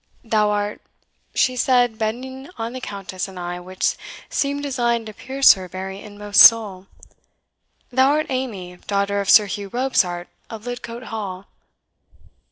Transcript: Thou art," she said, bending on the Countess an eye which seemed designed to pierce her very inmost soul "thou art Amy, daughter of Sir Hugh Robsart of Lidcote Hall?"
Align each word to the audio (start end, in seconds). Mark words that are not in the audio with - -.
Thou 0.23 0.49
art," 0.49 0.81
she 1.35 1.55
said, 1.55 1.99
bending 1.99 2.49
on 2.57 2.73
the 2.73 2.81
Countess 2.81 3.27
an 3.27 3.37
eye 3.37 3.59
which 3.59 3.95
seemed 4.31 4.63
designed 4.63 5.05
to 5.05 5.13
pierce 5.13 5.53
her 5.53 5.67
very 5.67 6.01
inmost 6.01 6.41
soul 6.41 6.87
"thou 7.91 8.09
art 8.09 8.25
Amy, 8.31 8.77
daughter 8.87 9.21
of 9.21 9.29
Sir 9.29 9.45
Hugh 9.45 9.69
Robsart 9.69 10.27
of 10.49 10.65
Lidcote 10.65 11.03
Hall?" 11.13 11.45